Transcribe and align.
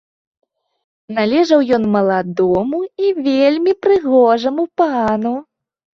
Належаў 1.17 1.59
ён 1.77 1.85
маладому 1.97 2.79
і 3.05 3.15
вельмі 3.27 3.73
прыгожаму 3.87 4.63
пану. 4.83 5.35